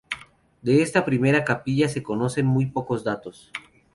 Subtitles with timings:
[0.63, 3.51] De esta primera capilla se conocen muy pocos datos.